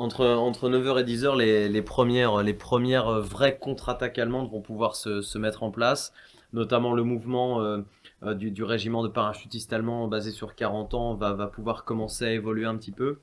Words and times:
Entre, 0.00 0.26
entre 0.26 0.70
9h 0.70 0.98
et 0.98 1.04
10h, 1.04 1.36
les, 1.36 1.68
les 1.68 1.82
premières, 1.82 3.20
vraies 3.20 3.58
contre-attaques 3.58 4.18
allemandes 4.18 4.50
vont 4.50 4.62
pouvoir 4.62 4.96
se, 4.96 5.36
mettre 5.36 5.62
en 5.62 5.70
place, 5.70 6.14
notamment 6.54 6.94
le 6.94 7.02
mouvement 7.02 7.60
euh, 7.60 7.82
euh, 8.22 8.34
du, 8.34 8.64
régiment 8.64 9.02
de 9.02 9.08
parachutistes 9.08 9.74
allemands 9.74 10.08
basé 10.08 10.30
sur 10.30 10.54
40 10.54 10.94
ans 10.94 11.14
va 11.14 11.46
pouvoir 11.48 11.84
commencer 11.84 12.24
à 12.24 12.32
évoluer 12.32 12.64
un 12.64 12.76
petit 12.76 12.92
peu. 12.92 13.18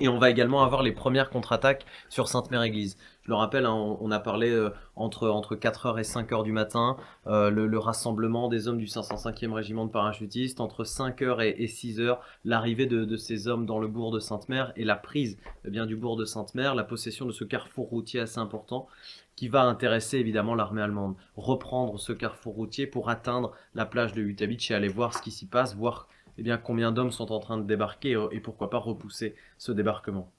Et 0.00 0.08
on 0.08 0.18
va 0.18 0.30
également 0.30 0.62
avoir 0.62 0.82
les 0.82 0.92
premières 0.92 1.28
contre-attaques 1.28 1.84
sur 2.08 2.28
Sainte-Mère-Église. 2.28 2.96
Je 3.22 3.30
le 3.30 3.36
rappelle, 3.36 3.66
hein, 3.66 3.74
on, 4.00 4.10
a 4.10 4.20
parlé 4.20 4.48
euh, 4.48 4.70
entre, 4.96 5.28
entre 5.28 5.56
4h 5.56 5.98
et 5.98 6.02
5h 6.02 6.44
du 6.44 6.52
matin, 6.52 6.96
euh, 7.26 7.50
le, 7.50 7.66
le 7.66 7.78
rassemblement 7.78 8.48
des 8.48 8.68
hommes 8.68 8.78
du 8.78 8.86
505e 8.86 9.52
régiment 9.52 9.84
de 9.84 9.90
parachutistes, 9.90 10.60
entre 10.60 10.84
5h 10.84 11.42
et, 11.42 11.62
et 11.62 11.66
6h, 11.66 12.18
l'arrivée 12.44 12.86
de, 12.86 13.16
ces 13.16 13.48
hommes 13.48 13.66
dans 13.66 13.80
le 13.80 13.88
bourg 13.88 14.12
de 14.12 14.20
Sainte-Mère 14.20 14.72
et 14.76 14.84
la 14.84 14.96
prise 14.96 15.36
eh 15.64 15.70
bien, 15.70 15.84
du 15.84 15.96
bourg 15.96 16.16
de 16.16 16.24
Sainte-Mère, 16.24 16.74
la 16.74 16.84
possession 16.84 17.26
de 17.26 17.32
ce 17.32 17.44
carrefour 17.44 17.88
routier 17.88 18.20
assez 18.20 18.38
important 18.38 18.86
qui 19.34 19.48
va 19.48 19.62
intéresser 19.62 20.18
évidemment 20.18 20.54
l'armée 20.54 20.82
allemande. 20.82 21.14
Reprendre 21.36 22.00
ce 22.00 22.12
carrefour 22.12 22.54
routier 22.54 22.86
pour 22.86 23.08
atteindre 23.08 23.52
la 23.74 23.84
plage 23.84 24.12
de 24.12 24.22
Utavitch 24.22 24.70
et 24.70 24.74
aller 24.74 24.88
voir 24.88 25.14
ce 25.14 25.22
qui 25.22 25.30
s'y 25.30 25.46
passe, 25.46 25.76
voir 25.76 26.08
eh 26.38 26.42
bien, 26.42 26.56
combien 26.56 26.92
d'hommes 26.92 27.12
sont 27.12 27.32
en 27.32 27.40
train 27.40 27.58
de 27.58 27.66
débarquer 27.66 28.16
et 28.30 28.40
pourquoi 28.40 28.70
pas 28.70 28.78
repousser 28.78 29.34
ce 29.58 29.72
débarquement. 29.72 30.32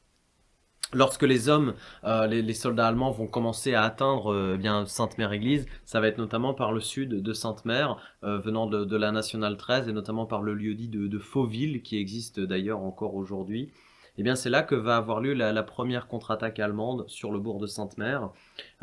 Lorsque 0.91 1.21
les 1.21 1.49
hommes, 1.49 1.75
euh, 2.03 2.25
les, 2.25 2.53
soldats 2.55 2.87
allemands 2.87 3.11
vont 3.11 3.27
commencer 3.27 3.75
à 3.75 3.83
atteindre 3.83 4.33
euh, 4.33 4.57
eh 4.57 4.87
Sainte-Mère-Église, 4.87 5.67
ça 5.85 5.99
va 5.99 6.07
être 6.07 6.17
notamment 6.17 6.55
par 6.55 6.71
le 6.71 6.79
sud 6.79 7.21
de 7.21 7.33
Sainte-Mère, 7.33 7.97
euh, 8.23 8.39
venant 8.39 8.65
de, 8.65 8.97
la 8.97 9.11
Nationale 9.11 9.55
13, 9.55 9.87
et 9.87 9.93
notamment 9.93 10.25
par 10.25 10.41
le 10.41 10.55
lieu 10.55 10.73
dit 10.73 10.87
de, 10.87 11.05
de 11.05 11.19
Fauville, 11.19 11.83
qui 11.83 11.97
existe 11.97 12.39
d'ailleurs 12.39 12.79
encore 12.79 13.13
aujourd'hui 13.13 13.71
eh 14.19 14.23
bien 14.23 14.35
c'est 14.35 14.49
là 14.49 14.63
que 14.63 14.75
va 14.75 14.97
avoir 14.97 15.21
lieu 15.21 15.33
la, 15.33 15.63
première 15.63 16.09
contre-attaque 16.09 16.59
allemande 16.59 17.05
sur 17.07 17.31
le 17.31 17.39
bourg 17.39 17.57
de 17.57 17.67
Sainte-Mère, 17.67 18.31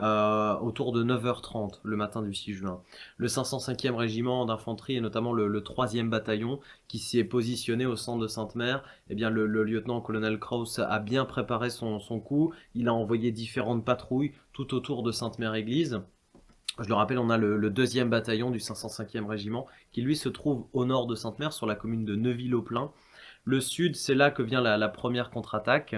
euh, 0.01 0.57
autour 0.61 0.93
de 0.93 1.05
9h30 1.05 1.81
le 1.83 1.95
matin 1.95 2.23
du 2.23 2.33
6 2.33 2.55
juin. 2.55 2.81
Le 3.19 3.27
505e 3.29 3.95
régiment 3.97 4.47
d'infanterie 4.47 4.97
et 4.97 5.01
notamment 5.03 5.35
le, 5.35 5.47
le 5.47 5.61
3e 5.61 6.09
bataillon 6.09 6.59
qui 6.89 6.99
s'y 6.99 7.19
est 7.19 7.25
positionné 7.25 7.85
au 7.85 7.97
centre 7.97 8.23
de 8.23 8.29
Sainte-Mère, 8.29 8.83
eh 9.11 9.15
bien 9.15 9.29
le, 9.29 9.47
lieutenant-colonel 9.47 10.39
Krauss 10.39 10.79
a 10.79 10.99
bien 11.01 11.27
préparé 11.27 11.69
son, 11.69 12.01
son 12.01 12.19
coup, 12.19 12.55
il 12.75 12.89
a 12.89 12.95
envoyé 12.95 13.31
différentes 13.31 13.85
patrouilles 13.85 14.33
tout 14.55 14.73
autour 14.73 15.03
de 15.03 15.13
Sainte-Mère-Église. 15.13 16.01
Je 16.81 16.89
le 16.89 16.95
rappelle, 16.95 17.19
on 17.19 17.29
a 17.29 17.37
le, 17.37 17.59
le, 17.59 17.69
deuxième 17.69 18.09
bataillon 18.09 18.51
du 18.51 18.59
505e 18.59 19.27
régiment 19.27 19.67
qui 19.93 20.01
lui 20.01 20.17
se 20.17 20.31
trouve 20.31 20.67
au 20.73 20.87
nord 20.87 21.07
de 21.07 21.15
Sainte-Mère 21.15 21.53
sur 21.53 21.67
la 21.67 21.75
commune 21.75 22.07
de 22.07 22.17
Neuville-au-Plain. 22.17 22.91
Le 23.47 23.61
sud, 23.61 23.95
c'est 23.95 24.17
là 24.17 24.33
que 24.33 24.43
vient 24.43 24.61
la, 24.61 24.89
première 24.89 25.31
contre-attaque. 25.31 25.95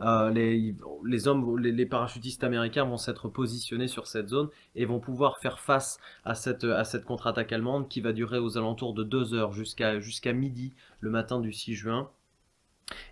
Euh, 0.00 0.30
les, 0.30 1.86
parachutistes 1.86 2.42
américains 2.42 2.86
vont 2.86 2.96
s'être 2.96 3.28
positionnés 3.28 3.86
sur 3.86 4.06
cette 4.06 4.28
zone 4.28 4.48
et 4.74 4.86
vont 4.86 4.98
pouvoir 4.98 5.38
faire 5.38 5.60
face 5.60 6.00
à 6.24 6.34
cette, 6.34 6.64
contre-attaque 7.04 7.52
allemande 7.52 7.88
qui 7.88 8.00
va 8.00 8.14
durer 8.14 8.38
aux 8.38 8.56
alentours 8.56 8.94
de 8.94 9.04
2 9.04 9.34
heures 9.34 9.52
jusqu'à 9.52 10.32
midi 10.32 10.72
le 11.00 11.10
matin 11.10 11.38
du 11.38 11.52
6 11.52 11.74
juin. 11.74 12.10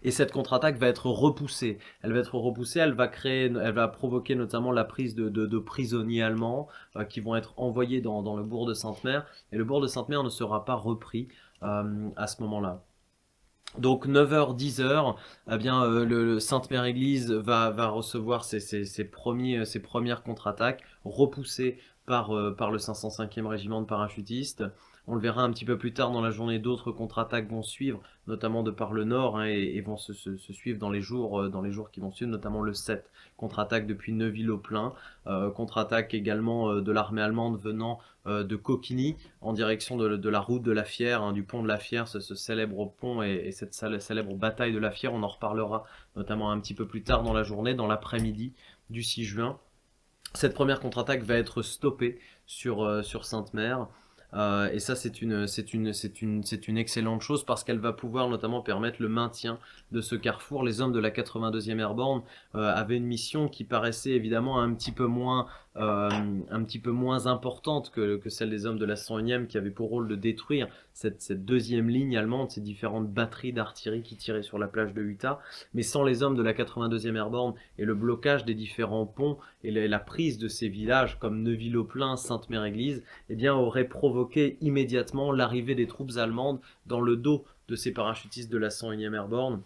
Et 0.03 0.11
cette 0.11 0.33
contre-attaque 0.33 0.79
va 0.79 0.87
être 0.87 1.07
repoussée. 1.11 1.79
Elle 2.01 2.15
va 2.15 2.21
être 2.21 2.37
repoussée, 2.37 2.79
elle 2.79 2.95
va 2.95 3.09
créer, 3.09 3.53
elle 3.53 3.75
va 3.75 3.89
provoquer 3.89 4.35
notamment 4.35 4.73
la 4.73 4.85
prise 4.85 5.15
de, 5.15 5.59
prisonniers 5.59 6.23
allemands 6.23 6.69
euh, 6.97 7.05
qui 7.05 7.21
vont 7.21 7.37
être 7.37 7.53
envoyés 7.59 8.01
dans, 8.01 8.23
dans, 8.23 8.37
le 8.37 8.45
bourg 8.45 8.65
de 8.65 8.73
Sainte-Mère. 8.73 9.27
Et 9.53 9.59
le 9.59 9.65
bourg 9.65 9.83
de 9.83 9.89
Sainte-Mère 9.89 10.23
ne 10.23 10.31
sera 10.31 10.65
pas 10.65 10.75
repris 10.75 11.29
euh, 11.63 12.09
à 12.17 12.27
ce 12.29 12.41
moment-là. 12.43 12.83
Donc 13.79 14.07
9h, 14.07 14.57
10h, 14.57 15.17
eh 15.51 15.57
bien, 15.57 15.83
euh, 15.83 16.05
le, 16.05 16.25
le 16.25 16.41
Sainte-Mère-Église 16.41 17.33
va, 17.33 17.71
va 17.71 17.89
recevoir 17.89 18.45
ses, 18.45 18.61
ses, 18.61 18.85
ses, 18.85 19.05
premiers, 19.05 19.65
ses 19.65 19.81
premières 19.81 20.23
contre-attaques, 20.23 20.83
repoussées 21.05 21.79
par, 22.07 22.37
euh, 22.37 22.55
par 22.55 22.71
le 22.71 22.79
505e 22.79 23.47
régiment 23.47 23.81
de 23.81 23.87
parachutistes. 23.87 24.65
On 25.07 25.15
le 25.15 25.21
verra 25.21 25.43
un 25.43 25.51
petit 25.51 25.67
peu 25.67 25.77
plus 25.77 25.93
tard 25.93 26.13
dans 26.13 26.23
la 26.23 26.31
journée, 26.31 26.59
d'autres 26.59 26.91
contre-attaques 26.91 27.51
vont 27.51 27.63
suivre, 27.63 28.01
notamment 28.27 28.63
de 28.63 28.71
par 28.71 28.95
le 28.95 29.05
nord, 29.05 29.39
hein, 29.39 29.45
et, 29.45 29.79
vont 29.83 29.99
se, 29.99 30.15
suivre 30.15 30.79
dans 30.79 30.89
les, 30.89 31.03
jours, 31.03 31.43
euh, 31.43 31.49
dans 31.51 31.61
les 31.61 31.73
jours 31.73 31.91
qui 31.91 32.01
vont 32.01 32.11
suivre, 32.11 32.31
notamment 32.31 32.63
le 32.63 32.73
7. 32.73 33.11
Contre-attaque 33.37 33.87
depuis 33.87 34.15
Neuville 34.15 34.51
au 34.51 34.57
plein, 34.57 34.95
euh, 35.27 35.51
contre-attaque 35.51 36.15
également 36.15 36.71
euh, 36.71 36.81
de 36.81 36.91
l'armée 36.91 37.21
allemande 37.21 37.61
venant 37.61 37.99
de 38.27 38.57
Coquigny 38.57 39.19
en 39.43 39.53
direction 39.53 39.99
de, 39.99 40.29
la 40.31 40.41
route 40.41 40.63
de 40.63 40.73
la 40.73 40.85
Fière, 40.85 41.23
hein, 41.23 41.35
du 41.35 41.43
pont 41.43 41.63
de 41.63 41.69
la 41.69 41.77
Fière, 41.77 42.09
ce, 42.09 42.21
ce 42.21 42.35
célèbre 42.35 42.91
pont 42.97 43.23
et, 43.23 43.35
et, 43.45 43.53
cette 43.53 43.75
célèbre 43.75 44.35
bataille 44.35 44.73
de 44.73 44.79
la 44.79 44.91
Fière. 44.91 45.13
On 45.13 45.23
en 45.23 45.29
reparlera 45.29 45.85
notamment 46.17 46.51
un 46.51 46.59
petit 46.59 46.73
peu 46.73 46.87
plus 46.87 47.03
tard 47.03 47.23
dans 47.23 47.35
la 47.35 47.43
journée, 47.43 47.75
dans 47.75 47.87
l'après-midi 47.87 48.55
du 48.89 49.03
6 49.03 49.25
juin. 49.25 49.59
Cette 50.33 50.55
première 50.55 50.81
contre-attaque 50.81 51.23
va 51.23 51.35
être 51.35 51.61
stoppée 51.61 52.19
sur, 52.47 53.05
sur 53.05 53.27
Sainte-Mère. 53.27 53.89
Euh, 54.35 54.71
et 54.73 54.81
ça, 54.81 54.97
c'est 54.97 55.23
une, 55.23 55.47
c'est 55.47 55.75
une, 55.75 55.93
c'est 55.93 56.21
une, 56.23 56.43
c'est 56.43 56.67
une 56.69 56.77
excellente 56.77 57.23
chose 57.23 57.45
parce 57.45 57.63
qu'elle 57.63 57.79
va 57.79 57.93
pouvoir 57.93 58.29
notamment 58.29 58.63
permettre 58.63 59.01
le 59.01 59.09
maintien 59.09 59.59
de 59.93 60.01
ce 60.01 60.17
carrefour. 60.17 60.65
Les 60.65 60.81
hommes 60.81 60.93
de 60.93 60.99
la 60.99 61.11
82e 61.11 61.79
Airborne 61.79 62.23
euh, 62.55 62.73
avaient 62.75 62.97
une 62.97 63.07
mission 63.07 63.49
qui 63.49 63.65
paraissait 63.65 64.11
évidemment 64.11 64.61
un 64.61 64.75
petit 64.75 64.93
peu 64.93 65.07
moins, 65.07 65.47
euh, 65.77 66.09
un 66.51 66.63
petit 66.63 66.79
peu 66.79 66.93
moins 66.93 67.27
importante 67.27 67.91
que, 67.91 68.17
que 68.17 68.31
celle 68.31 68.51
des 68.51 68.65
hommes 68.65 68.79
de 68.79 68.85
la 68.85 68.95
101e 68.95 69.49
qui 69.49 69.59
avaient 69.59 69.71
pour 69.71 69.89
rôle 69.89 70.07
de 70.07 70.15
détruire 70.15 70.69
cette, 70.93 71.21
cette 71.21 71.45
deuxième 71.45 71.89
ligne 71.89 72.17
allemande, 72.17 72.53
ces 72.53 72.61
différentes 72.61 73.11
batteries 73.11 73.53
d'artillerie 73.53 74.03
qui 74.03 74.17
tiraient 74.17 74.45
sur 74.45 74.59
la 74.59 74.69
plage 74.69 74.95
de 74.95 75.03
Utah. 75.03 75.41
Mais 75.75 75.83
sans 75.83 76.05
les 76.05 76.23
hommes 76.23 76.37
de 76.37 76.43
la 76.43 76.53
82e 76.53 77.17
Airborne 77.17 77.55
et 77.79 77.85
le 77.85 77.95
blocage 77.95 78.45
des 78.45 78.55
différents 78.55 79.07
ponts 79.07 79.39
et 79.65 79.73
la, 79.73 79.89
la 79.89 79.99
prise 79.99 80.39
de 80.39 80.47
ces 80.47 80.69
villages 80.69 81.19
comme 81.19 81.43
Neuville-au-Plain, 81.43 82.17
Sainte-Mère-Église, 82.17 83.03
eh 83.29 83.35
bien, 83.35 83.55
aurait 83.55 83.89
provoqué 83.89 84.59
immédiatement 84.61 85.33
l'arrivée 85.33 85.75
des 85.75 85.89
troupes 85.89 86.13
allemandes 86.17 86.61
dans 86.87 87.01
le 87.01 87.17
dos 87.17 87.45
de 87.67 87.75
ces 87.75 87.93
parachutistes 87.93 88.53
de 88.53 88.59
la 88.59 88.69
101e 88.69 89.15
Airborne. 89.15 89.63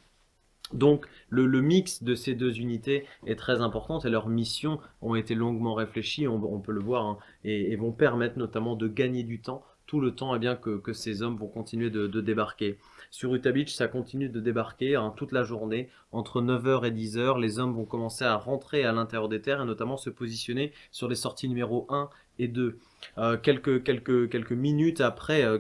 Donc 0.72 1.06
le, 1.30 1.46
mix 1.60 2.02
de 2.02 2.14
ces 2.14 2.34
deux 2.34 2.58
unités 2.58 3.06
est 3.26 3.36
très 3.36 3.60
important 3.60 4.00
et 4.00 4.10
leurs 4.10 4.28
missions 4.28 4.80
ont 5.02 5.14
été 5.14 5.34
longuement 5.34 5.74
réfléchies, 5.74 6.28
on, 6.28 6.60
peut 6.60 6.72
le 6.72 6.80
voir, 6.80 7.06
hein, 7.06 7.18
et, 7.44 7.74
vont 7.76 7.92
permettre 7.92 8.38
notamment 8.38 8.76
de 8.76 8.88
gagner 8.88 9.22
du 9.22 9.40
temps, 9.40 9.64
tout 9.86 10.00
le 10.00 10.14
temps 10.14 10.34
eh 10.34 10.38
bien, 10.38 10.56
que, 10.56 10.92
ces 10.92 11.22
hommes 11.22 11.36
vont 11.36 11.48
continuer 11.48 11.90
de 11.90 12.20
débarquer. 12.20 12.78
Sur 13.10 13.34
Utah 13.34 13.52
Beach, 13.52 13.72
ça 13.72 13.88
continue 13.88 14.28
de 14.28 14.40
débarquer 14.40 14.96
hein, 14.96 15.12
toute 15.16 15.32
la 15.32 15.42
journée. 15.42 15.88
Entre 16.12 16.40
9h 16.42 16.86
et 16.86 16.90
10h, 16.90 17.40
les 17.40 17.58
hommes 17.58 17.74
vont 17.74 17.84
commencer 17.84 18.24
à 18.24 18.36
rentrer 18.36 18.84
à 18.84 18.92
l'intérieur 18.92 19.28
des 19.28 19.40
terres 19.40 19.62
et 19.62 19.66
notamment 19.66 19.96
se 19.96 20.10
positionner 20.10 20.72
sur 20.90 21.08
les 21.08 21.14
sorties 21.14 21.48
numéro 21.48 21.86
1 21.90 22.10
et 22.38 22.48
2. 22.48 22.78
Euh, 23.18 23.36
quelques, 23.36 23.82
quelques, 23.82 24.30
quelques 24.30 24.52
minutes 24.52 25.00
après, 25.00 25.44
euh, 25.44 25.58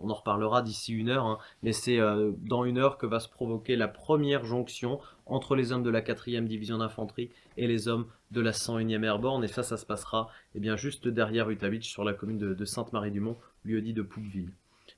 on 0.00 0.10
en 0.10 0.14
reparlera 0.14 0.62
d'ici 0.62 0.92
une 0.92 1.08
heure, 1.08 1.26
hein, 1.26 1.38
mais 1.62 1.72
c'est 1.72 1.98
euh, 1.98 2.32
dans 2.42 2.64
une 2.64 2.78
heure 2.78 2.98
que 2.98 3.06
va 3.06 3.20
se 3.20 3.28
provoquer 3.28 3.76
la 3.76 3.88
première 3.88 4.44
jonction 4.44 5.00
entre 5.26 5.54
les 5.54 5.72
hommes 5.72 5.82
de 5.82 5.90
la 5.90 6.02
4e 6.02 6.46
division 6.46 6.78
d'infanterie 6.78 7.30
et 7.56 7.66
les 7.66 7.88
hommes 7.88 8.06
de 8.30 8.40
la 8.40 8.52
101e 8.52 9.04
Airborne, 9.04 9.44
et 9.44 9.48
ça, 9.48 9.62
ça 9.62 9.76
se 9.76 9.86
passera 9.86 10.28
eh 10.54 10.60
bien, 10.60 10.76
juste 10.76 11.08
derrière 11.08 11.50
Utah 11.50 11.68
Beach, 11.68 11.88
sur 11.88 12.04
la 12.04 12.12
commune 12.12 12.38
de, 12.38 12.54
de 12.54 12.64
Sainte-Marie-du-Mont, 12.64 13.36
lieu 13.64 13.80
dit 13.80 13.94
de 13.94 14.02
Poupeville. 14.02 14.50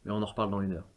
Mais 0.04 0.12
on 0.12 0.22
en 0.22 0.26
reparle 0.26 0.50
dans 0.50 0.60
une 0.60 0.72
heure. 0.72 0.93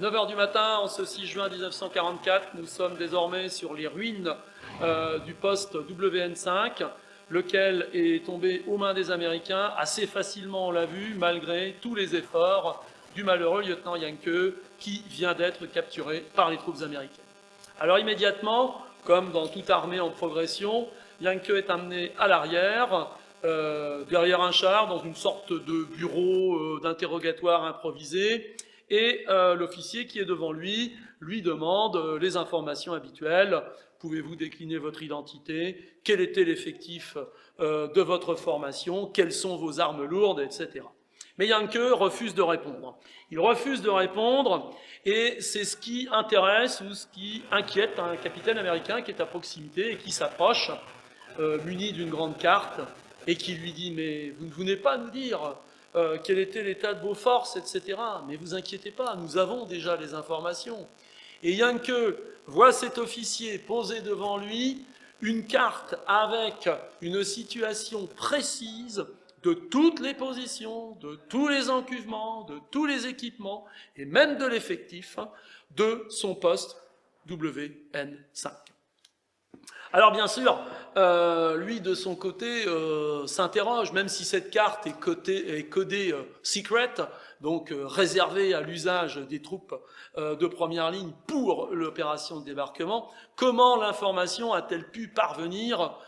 9h 0.00 0.26
du 0.26 0.34
matin, 0.34 0.78
en 0.78 0.88
ce 0.88 1.04
6 1.04 1.26
juin 1.26 1.50
1944, 1.50 2.54
nous 2.54 2.64
sommes 2.64 2.96
désormais 2.96 3.50
sur 3.50 3.74
les 3.74 3.86
ruines 3.86 4.34
euh, 4.80 5.18
du 5.18 5.34
poste 5.34 5.74
WN5 5.74 6.86
lequel 7.28 7.88
est 7.92 8.24
tombé 8.24 8.62
aux 8.66 8.78
mains 8.78 8.94
des 8.94 9.10
Américains 9.10 9.70
assez 9.76 10.06
facilement, 10.06 10.68
on 10.68 10.70
l'a 10.70 10.86
vu, 10.86 11.14
malgré 11.18 11.76
tous 11.82 11.94
les 11.94 12.16
efforts 12.16 12.82
du 13.14 13.22
malheureux 13.22 13.62
lieutenant 13.62 13.96
Yankee 13.96 14.54
qui 14.78 15.04
vient 15.10 15.34
d'être 15.34 15.66
capturé 15.66 16.24
par 16.34 16.50
les 16.50 16.56
troupes 16.56 16.80
américaines. 16.82 17.24
Alors 17.78 17.98
immédiatement, 17.98 18.78
comme 19.04 19.30
dans 19.30 19.46
toute 19.46 19.68
armée 19.68 20.00
en 20.00 20.08
progression, 20.08 20.88
Yankee 21.20 21.52
est 21.52 21.68
amené 21.68 22.12
à 22.18 22.28
l'arrière, 22.28 23.08
euh, 23.44 24.04
derrière 24.04 24.40
un 24.40 24.52
char, 24.52 24.88
dans 24.88 25.02
une 25.02 25.16
sorte 25.16 25.52
de 25.52 25.84
bureau 25.84 26.54
euh, 26.54 26.80
d'interrogatoire 26.82 27.64
improvisé, 27.64 28.56
et 28.92 29.24
euh, 29.28 29.54
l'officier 29.54 30.06
qui 30.06 30.18
est 30.20 30.26
devant 30.26 30.52
lui 30.52 30.94
lui 31.20 31.40
demande 31.40 31.96
euh, 31.96 32.18
les 32.18 32.36
informations 32.36 32.92
habituelles 32.92 33.62
Pouvez-vous 33.98 34.34
décliner 34.34 34.78
votre 34.78 35.04
identité? 35.04 35.76
Quel 36.02 36.20
était 36.20 36.42
l'effectif 36.42 37.16
euh, 37.60 37.86
de 37.86 38.00
votre 38.00 38.34
formation? 38.34 39.06
Quelles 39.06 39.32
sont 39.32 39.56
vos 39.56 39.78
armes 39.78 40.04
lourdes? 40.04 40.40
Etc. 40.40 40.84
Mais 41.38 41.46
Yankee 41.46 41.78
refuse 41.92 42.34
de 42.34 42.42
répondre. 42.42 42.98
Il 43.30 43.38
refuse 43.38 43.80
de 43.80 43.88
répondre 43.88 44.74
et 45.06 45.40
c'est 45.40 45.64
ce 45.64 45.76
qui 45.76 46.08
intéresse 46.10 46.80
ou 46.80 46.92
ce 46.94 47.06
qui 47.06 47.44
inquiète 47.52 47.98
un 48.00 48.16
capitaine 48.16 48.58
américain 48.58 49.02
qui 49.02 49.12
est 49.12 49.20
à 49.20 49.26
proximité 49.26 49.92
et 49.92 49.96
qui 49.96 50.10
s'approche, 50.10 50.70
muni 51.64 51.92
d'une 51.92 52.10
grande 52.10 52.36
carte, 52.36 52.80
et 53.26 53.36
qui 53.36 53.54
lui 53.54 53.72
dit 53.72 53.92
Mais 53.92 54.30
vous 54.30 54.46
ne 54.46 54.52
venez 54.52 54.76
pas 54.76 54.98
nous 54.98 55.10
dire 55.10 55.56
euh, 55.94 56.18
quel 56.22 56.38
était 56.38 56.62
l'état 56.62 56.94
de 56.94 57.02
vos 57.02 57.14
forces, 57.14 57.56
etc. 57.56 57.98
Mais 58.26 58.36
vous 58.36 58.54
inquiétez 58.54 58.90
pas, 58.90 59.16
nous 59.16 59.36
avons 59.36 59.66
déjà 59.66 59.96
les 59.96 60.14
informations. 60.14 60.86
Et 61.42 61.52
Yanke 61.52 61.92
voit 62.46 62.72
cet 62.72 62.98
officier 62.98 63.58
poser 63.58 64.00
devant 64.00 64.38
lui 64.38 64.84
une 65.20 65.46
carte 65.46 65.94
avec 66.06 66.68
une 67.00 67.22
situation 67.24 68.06
précise 68.06 69.04
de 69.42 69.54
toutes 69.54 70.00
les 70.00 70.14
positions, 70.14 70.92
de 71.00 71.18
tous 71.28 71.48
les 71.48 71.68
encuvements, 71.68 72.44
de 72.44 72.60
tous 72.70 72.86
les 72.86 73.06
équipements 73.06 73.66
et 73.96 74.04
même 74.04 74.38
de 74.38 74.46
l'effectif 74.46 75.18
de 75.76 76.06
son 76.08 76.34
poste 76.34 76.76
WN5. 77.28 78.50
Alors 79.94 80.10
bien 80.10 80.26
sûr, 80.26 80.58
euh, 80.96 81.58
lui 81.58 81.82
de 81.82 81.94
son 81.94 82.16
côté 82.16 82.66
euh, 82.66 83.26
s'interroge, 83.26 83.92
même 83.92 84.08
si 84.08 84.24
cette 84.24 84.50
carte 84.50 84.86
est, 84.86 84.98
codée 85.68 86.12
euh, 86.12 86.22
secret, 86.42 86.94
donc 87.42 87.74
réservée 87.76 88.54
à 88.54 88.62
l'usage 88.62 89.16
des 89.16 89.42
troupes 89.42 89.74
de 90.16 90.46
première 90.46 90.90
ligne 90.90 91.10
pour 91.26 91.68
l'opération 91.72 92.40
de 92.40 92.44
débarquement, 92.44 93.10
comment 93.36 93.76
l'information 93.76 94.52
a-t-elle 94.52 94.88
pu 94.90 95.08
parvenir 95.08 95.98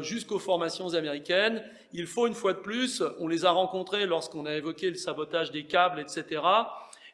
jusqu'aux 0.00 0.40
formations 0.40 0.94
américaines? 0.94 1.62
Il 1.92 2.08
faut 2.08 2.26
une 2.26 2.34
fois 2.34 2.54
de 2.54 2.58
plus, 2.58 3.00
on 3.20 3.28
les 3.28 3.44
a 3.44 3.52
rencontrés 3.52 4.06
lorsqu'on 4.06 4.44
a 4.44 4.54
évoqué 4.54 4.90
le 4.90 4.96
sabotage 4.96 5.52
des 5.52 5.66
câbles, 5.66 6.00
etc., 6.00 6.42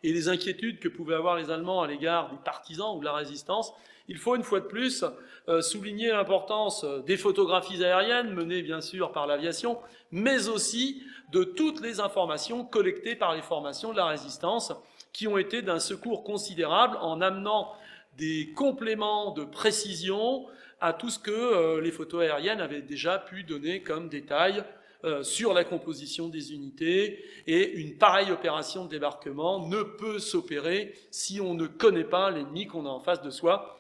et 0.02 0.12
les 0.12 0.28
inquiétudes 0.28 0.78
que 0.78 0.88
pouvaient 0.88 1.16
avoir 1.16 1.36
les 1.36 1.50
Allemands 1.50 1.82
à 1.82 1.86
l'égard 1.86 2.30
des 2.30 2.38
partisans 2.38 2.96
ou 2.96 3.00
de 3.00 3.04
la 3.04 3.12
résistance, 3.12 3.74
il 4.08 4.16
faut 4.18 4.34
une 4.34 4.42
fois 4.42 4.60
de 4.60 4.66
plus 4.66 5.04
euh, 5.48 5.62
souligner 5.62 6.08
l'importance 6.08 6.84
des 7.06 7.16
photographies 7.16 7.84
aériennes 7.84 8.32
menées 8.32 8.62
bien 8.62 8.80
sûr 8.80 9.12
par 9.12 9.26
l'aviation, 9.26 9.78
mais 10.10 10.48
aussi 10.48 11.02
de 11.32 11.44
toutes 11.44 11.80
les 11.80 12.00
informations 12.00 12.64
collectées 12.64 13.16
par 13.16 13.34
les 13.34 13.42
formations 13.42 13.92
de 13.92 13.96
la 13.96 14.06
résistance 14.06 14.72
qui 15.12 15.26
ont 15.26 15.38
été 15.38 15.62
d'un 15.62 15.80
secours 15.80 16.24
considérable 16.24 16.96
en 17.00 17.20
amenant 17.20 17.72
des 18.16 18.52
compléments 18.54 19.32
de 19.32 19.44
précision 19.44 20.46
à 20.80 20.92
tout 20.92 21.10
ce 21.10 21.18
que 21.18 21.30
euh, 21.30 21.80
les 21.80 21.90
photos 21.90 22.22
aériennes 22.22 22.60
avaient 22.60 22.82
déjà 22.82 23.18
pu 23.18 23.42
donner 23.42 23.82
comme 23.82 24.08
détails 24.08 24.62
euh, 25.04 25.22
sur 25.22 25.54
la 25.54 25.64
composition 25.64 26.28
des 26.28 26.52
unités 26.52 27.24
et 27.46 27.72
une 27.74 27.96
pareille 27.96 28.32
opération 28.32 28.84
de 28.84 28.90
débarquement 28.90 29.66
ne 29.68 29.82
peut 29.82 30.18
s'opérer 30.18 30.94
si 31.10 31.40
on 31.40 31.54
ne 31.54 31.66
connaît 31.66 32.04
pas 32.04 32.30
l'ennemi 32.30 32.66
qu'on 32.66 32.86
a 32.86 32.88
en 32.88 33.00
face 33.00 33.22
de 33.22 33.30
soi 33.30 33.78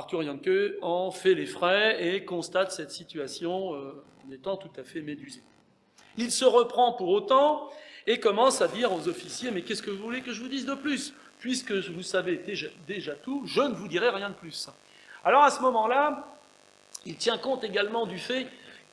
Arthur 0.00 0.22
Janke 0.22 0.78
en 0.80 1.10
fait 1.10 1.34
les 1.34 1.44
frais 1.44 2.02
et 2.02 2.24
constate 2.24 2.72
cette 2.72 2.90
situation 2.90 3.74
euh, 3.74 4.02
en 4.26 4.32
étant 4.32 4.56
tout 4.56 4.70
à 4.78 4.82
fait 4.82 5.02
médusé. 5.02 5.42
Il 6.16 6.32
se 6.32 6.46
reprend 6.46 6.94
pour 6.94 7.08
autant 7.08 7.68
et 8.06 8.18
commence 8.18 8.62
à 8.62 8.68
dire 8.68 8.94
aux 8.94 9.08
officiers 9.08 9.50
Mais 9.50 9.60
qu'est-ce 9.60 9.82
que 9.82 9.90
vous 9.90 10.02
voulez 10.02 10.22
que 10.22 10.32
je 10.32 10.40
vous 10.40 10.48
dise 10.48 10.64
de 10.64 10.74
plus? 10.74 11.12
Puisque 11.38 11.72
vous 11.72 12.02
savez 12.02 12.38
déjà, 12.38 12.68
déjà 12.86 13.14
tout, 13.14 13.42
je 13.44 13.60
ne 13.60 13.74
vous 13.74 13.88
dirai 13.88 14.08
rien 14.08 14.30
de 14.30 14.34
plus. 14.34 14.70
Alors 15.22 15.42
à 15.42 15.50
ce 15.50 15.60
moment-là, 15.60 16.26
il 17.04 17.16
tient 17.16 17.36
compte 17.36 17.62
également 17.62 18.06
du 18.06 18.18
fait 18.18 18.46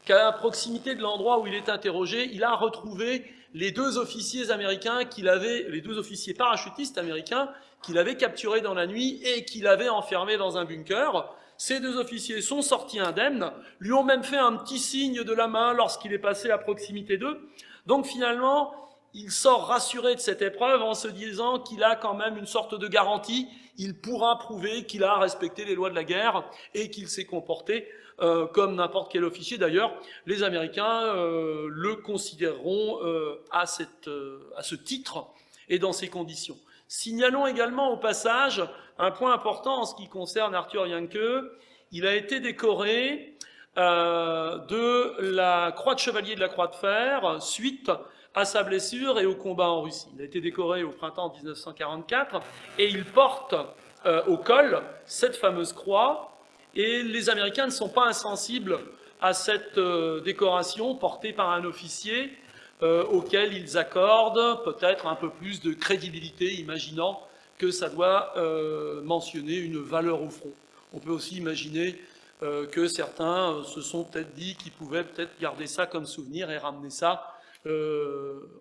qu'à 0.04 0.34
proximité 0.34 0.94
de 0.94 1.02
l'endroit 1.02 1.40
où 1.40 1.48
il 1.48 1.54
est 1.54 1.70
interrogé, 1.70 2.30
il 2.34 2.44
a 2.44 2.54
retrouvé 2.54 3.34
les 3.58 3.72
deux 3.72 3.98
officiers 3.98 4.52
américains 4.52 5.04
qu'il 5.06 5.28
avait, 5.28 5.66
les 5.70 5.82
deux 5.82 5.98
officiers 5.98 6.36
parachutistes 6.36 6.98
américains 6.98 7.50
qu'il 7.82 7.98
avait 7.98 8.16
capturés 8.16 8.62
dans 8.62 8.76
la 8.76 8.86
nuit 8.86 9.20
et 9.24 9.46
qu'il 9.46 9.66
avait 9.66 9.90
enfermés 9.90 10.38
dans 10.38 10.58
un 10.58 10.66
bunker. 10.66 11.34
Ces 11.58 11.80
deux 11.80 11.98
officiers 11.98 12.42
sont 12.42 12.62
sortis 12.62 13.00
indemnes, 13.00 13.52
lui 13.80 13.94
ont 13.94 14.04
même 14.04 14.24
fait 14.24 14.38
un 14.38 14.54
petit 14.54 14.78
signe 14.78 15.24
de 15.24 15.34
la 15.34 15.48
main 15.48 15.74
lorsqu'il 15.74 16.14
est 16.14 16.20
passé 16.20 16.52
à 16.52 16.60
proximité 16.60 17.18
d'eux. 17.18 17.50
Donc 17.88 18.06
finalement, 18.06 18.74
il 19.14 19.32
sort 19.32 19.68
rassuré 19.68 20.16
de 20.16 20.20
cette 20.20 20.42
épreuve 20.42 20.82
en 20.82 20.94
se 20.94 21.08
disant 21.08 21.60
qu'il 21.60 21.84
a 21.84 21.96
quand 21.96 22.14
même 22.14 22.38
une 22.38 22.46
sorte 22.46 22.76
de 22.76 22.88
garantie, 22.88 23.48
il 23.78 24.00
pourra 24.00 24.38
prouver 24.40 24.86
qu'il 24.86 25.04
a 25.04 25.18
respecté 25.18 25.66
les 25.66 25.76
lois 25.76 25.90
de 25.90 25.96
la 25.96 26.04
guerre 26.04 26.44
et 26.74 26.90
qu'il 26.90 27.08
s'est 27.08 27.26
comporté 27.26 27.88
euh, 28.20 28.48
comme 28.48 28.76
n'importe 28.76 29.12
quel 29.12 29.24
officier. 29.24 29.60
D'ailleurs, 29.60 29.94
les 30.26 30.42
Américains 30.42 31.04
euh, 31.04 31.68
le 31.70 31.98
considéreront 31.98 33.00
euh, 33.04 33.44
à, 33.52 33.68
ce 33.68 34.76
titre 34.76 35.28
et 35.70 35.78
dans 35.78 35.94
ces 35.94 36.08
conditions. 36.08 36.58
Signalons 36.88 37.46
également 37.46 37.92
au 37.92 37.98
passage 37.98 38.64
un 38.98 39.12
point 39.12 39.34
important 39.34 39.82
en 39.82 39.86
ce 39.86 39.94
qui 39.94 40.08
concerne 40.08 40.56
Arthur 40.56 40.88
Yanke. 40.88 41.18
Il 41.92 42.08
a 42.08 42.16
été 42.16 42.40
décoré 42.40 43.36
de 43.76 45.22
la 45.22 45.72
Croix 45.76 45.94
de 45.94 46.00
Chevalier 46.00 46.34
de 46.34 46.40
la 46.40 46.50
Croix 46.50 46.68
de 46.68 46.76
Fer 46.76 47.40
suite 47.40 47.92
à 48.38 48.46
sa 48.46 48.64
blessure 48.64 49.20
et 49.20 49.26
au 49.26 49.36
combat 49.36 49.70
en 49.70 49.82
Russie. 49.82 50.08
Il 50.16 50.22
a 50.22 50.26
été 50.26 50.40
décoré 50.40 50.84
au 50.84 50.92
printemps 50.92 51.34
1944 51.34 52.40
et 52.78 52.88
il 52.88 53.04
porte 53.04 53.56
au 54.28 54.38
col 54.38 54.82
cette 55.06 55.36
fameuse 55.36 55.74
croix 55.74 56.38
et 56.76 57.02
les 57.02 57.30
Américains 57.30 57.66
ne 57.66 57.72
sont 57.72 57.90
pas 57.90 58.06
insensibles 58.06 58.78
à 59.20 59.34
cette 59.34 59.80
euh, 59.80 60.22
décoration 60.22 60.94
portée 60.96 61.34
par 61.34 61.50
un 61.50 61.64
officier 61.66 62.32
euh, 62.84 63.04
auquel 63.06 63.54
ils 63.54 63.78
accordent 63.80 64.64
peut-être 64.64 65.08
un 65.08 65.16
peu 65.16 65.32
plus 65.32 65.62
de 65.62 65.74
crédibilité, 65.74 66.54
imaginant 66.54 67.20
que 67.58 67.72
ça 67.72 67.90
doit 67.90 68.34
euh, 68.38 69.02
mentionner 69.02 69.56
une 69.56 69.80
valeur 69.80 70.22
au 70.22 70.30
front. 70.30 70.52
On 70.94 71.00
peut 71.00 71.12
aussi 71.12 71.38
imaginer 71.38 72.00
que 72.72 72.88
certains 72.88 73.64
se 73.64 73.82
sont 73.82 74.04
peut-être 74.04 74.36
dit 74.36 74.56
qu'ils 74.56 74.72
pouvaient 74.72 75.04
peut-être 75.04 75.32
garder 75.42 75.66
ça 75.66 75.88
comme 75.88 76.06
souvenir 76.06 76.52
et 76.52 76.60
ramener 76.60 76.92
ça 76.92 77.36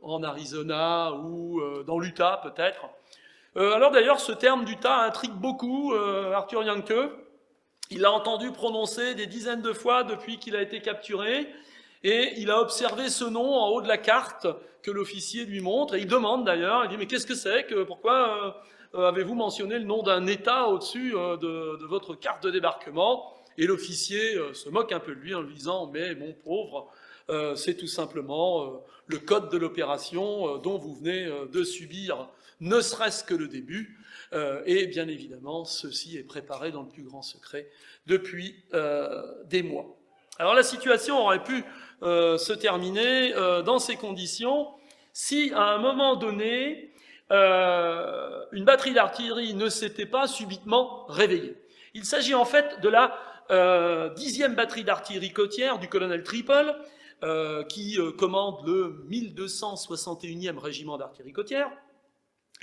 en 0.03 0.23
Arizona 0.23 1.13
ou 1.13 1.61
dans 1.87 1.99
l'Utah 1.99 2.41
peut-être. 2.43 2.89
alors 3.57 3.91
d'ailleurs, 3.91 4.21
ce 4.21 4.33
terme 4.33 4.65
d'Utah 4.65 5.03
intrigue 5.03 5.35
beaucoup 5.35 5.95
Arthur 5.95 6.63
Yanke. 6.65 6.93
Il 7.91 8.01
l'a 8.01 8.11
entendu 8.11 8.51
prononcer 8.51 9.15
des 9.15 9.27
dizaines 9.27 9.63
de 9.63 9.73
fois 9.73 10.03
depuis 10.03 10.39
qu'il 10.39 10.57
a 10.57 10.63
été 10.63 10.81
capturé, 10.81 11.47
et 12.03 12.33
il 12.37 12.51
a 12.51 12.61
observé 12.61 13.09
ce 13.09 13.25
nom 13.25 13.55
en 13.55 13.69
haut 13.69 13.81
de 13.81 13.89
la 13.89 13.99
carte 13.99 14.47
que 14.83 14.91
l'officier 14.91 15.45
lui 15.45 15.61
montre, 15.61 15.95
et 15.95 16.01
il 16.01 16.09
demande 16.09 16.45
d'ailleurs, 16.45 16.85
il 16.85 16.89
dit 16.89 16.97
mais 16.97 17.07
qu'est-ce 17.07 17.27
que 17.27 17.35
c'est 17.35 17.67
pourquoi 17.87 18.57
euh, 18.95 19.09
avez-vous 19.09 19.35
mentionné 19.35 19.79
le 19.79 19.85
nom 19.85 20.03
d'un 20.03 20.27
État 20.27 20.69
au-dessus 20.69 21.15
euh, 21.17 21.37
de, 21.37 21.85
votre 21.87 22.15
carte 22.15 22.45
de 22.45 22.51
débarquement? 22.51 23.35
Et 23.59 23.67
l'officier 23.67 24.37
euh, 24.37 24.53
se 24.55 24.69
moque 24.69 24.93
un 24.93 25.01
peu 25.01 25.15
de 25.15 25.21
lui 25.21 25.35
en 25.35 25.43
lui 25.43 25.55
disant 25.55 25.91
mais 25.93 26.15
mon 26.15 26.33
pauvre, 26.33 26.91
c'est 27.57 27.77
tout 27.77 27.87
simplement 27.87 28.83
le 29.07 29.19
code 29.19 29.51
de 29.51 29.59
l'opération 29.59 30.59
dont 30.59 30.79
vous 30.79 30.95
venez 30.95 31.29
de 31.53 31.65
subir 31.65 32.29
ne 32.61 32.81
serait-ce 32.81 33.25
que 33.25 33.35
le 33.35 33.49
début. 33.49 33.99
Euh, 34.33 34.63
et 34.67 34.87
bien 34.87 35.09
évidemment, 35.09 35.65
ceci 35.65 36.17
est 36.17 36.25
préparé 36.25 36.73
dans 36.73 36.83
le 36.83 36.89
plus 36.89 37.03
grand 37.03 37.23
secret 37.23 37.69
depuis 38.07 38.65
euh, 38.75 39.23
des 39.45 39.63
mois. 39.63 39.97
Alors 40.39 40.55
la 40.55 40.63
situation 40.63 41.19
aurait 41.21 41.43
pu 41.43 41.65
euh, 42.03 42.37
se 42.39 42.53
terminer 42.53 43.33
dans 43.65 43.79
ces 43.79 43.97
conditions 43.97 44.69
si 45.13 45.51
à 45.55 45.63
un 45.63 45.79
moment 45.79 46.17
donné, 46.17 46.93
une 47.31 48.65
batterie 48.65 48.93
d'artillerie 48.93 49.55
ne 49.55 49.69
s'était 49.69 50.07
pas 50.07 50.27
subitement 50.27 51.07
réveillée. 51.07 51.57
Il 51.95 52.05
s'agit 52.05 52.35
en 52.35 52.45
fait 52.45 52.81
de 52.81 52.89
la 52.89 54.13
dixième 54.17 54.55
batterie 54.55 54.85
d'artillerie 54.85 55.33
côtière 55.33 55.79
du 55.79 55.89
colonel 55.89 56.23
Triple, 56.23 56.77
qui 57.69 57.99
commande 58.19 58.67
le 58.67 59.05
1261e 59.09 60.59
régiment 60.59 60.99
d'artillerie 60.99 61.33
côtière, 61.33 61.71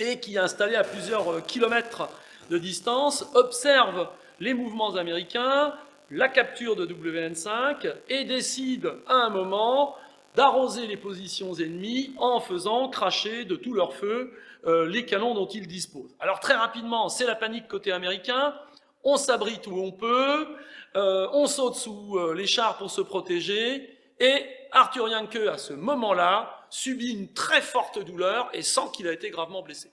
et 0.00 0.18
qui 0.18 0.34
est 0.34 0.38
installé 0.38 0.74
à 0.74 0.84
plusieurs 0.84 1.28
euh, 1.28 1.40
kilomètres 1.40 2.08
de 2.50 2.58
distance, 2.58 3.26
observe 3.34 4.08
les 4.40 4.54
mouvements 4.54 4.96
américains, 4.96 5.74
la 6.10 6.28
capture 6.28 6.76
de 6.76 6.86
WN5 6.86 7.92
et 8.08 8.24
décide 8.24 8.92
à 9.06 9.14
un 9.14 9.30
moment 9.30 9.96
d'arroser 10.34 10.86
les 10.86 10.96
positions 10.96 11.54
ennemies 11.54 12.12
en 12.18 12.40
faisant 12.40 12.88
cracher 12.88 13.44
de 13.44 13.56
tout 13.56 13.72
leur 13.72 13.94
feu 13.94 14.32
euh, 14.66 14.86
les 14.86 15.06
canons 15.06 15.34
dont 15.34 15.46
ils 15.46 15.66
disposent. 15.66 16.14
Alors 16.18 16.40
très 16.40 16.54
rapidement, 16.54 17.08
c'est 17.08 17.26
la 17.26 17.36
panique 17.36 17.68
côté 17.68 17.92
américain, 17.92 18.54
on 19.04 19.16
s'abrite 19.16 19.66
où 19.66 19.78
on 19.78 19.92
peut, 19.92 20.46
euh, 20.96 21.28
on 21.32 21.46
saute 21.46 21.76
sous 21.76 22.18
les 22.34 22.46
chars 22.46 22.76
pour 22.78 22.90
se 22.90 23.00
protéger, 23.00 23.93
et 24.20 24.46
Arthur 24.72 25.08
Yanke, 25.08 25.36
à 25.36 25.58
ce 25.58 25.72
moment-là, 25.72 26.66
subit 26.70 27.12
une 27.12 27.32
très 27.32 27.60
forte 27.60 27.98
douleur 27.98 28.48
et 28.52 28.62
sent 28.62 28.90
qu'il 28.92 29.08
a 29.08 29.12
été 29.12 29.30
gravement 29.30 29.62
blessé. 29.62 29.90